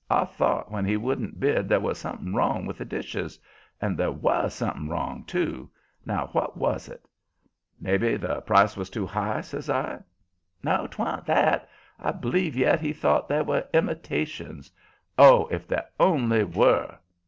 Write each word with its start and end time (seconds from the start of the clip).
"I 0.09 0.25
thought 0.25 0.71
when 0.71 0.83
he 0.85 0.97
wouldn't 0.97 1.39
bid 1.39 1.69
there 1.69 1.79
was 1.79 1.99
something 1.99 2.33
wrong 2.33 2.65
with 2.65 2.79
the 2.79 2.85
dishes. 2.85 3.37
And 3.79 3.95
there 3.95 4.11
WAS 4.11 4.55
something 4.55 4.89
wrong, 4.89 5.23
too. 5.25 5.69
Now 6.07 6.29
what 6.31 6.57
was 6.57 6.89
it?" 6.89 7.07
"Maybe 7.79 8.17
the 8.17 8.41
price 8.41 8.75
was 8.75 8.89
too 8.89 9.05
high," 9.05 9.41
says 9.41 9.69
I. 9.69 9.99
"No, 10.63 10.87
'twa'n't 10.87 11.27
that. 11.27 11.69
I 11.99 12.13
b'lieve 12.13 12.55
yet 12.55 12.81
he 12.81 12.93
thought 12.93 13.29
they 13.29 13.43
were 13.43 13.67
imitations. 13.75 14.71
Oh, 15.19 15.45
if 15.51 15.67
they 15.67 15.81
only 15.99 16.45
were!" 16.45 16.97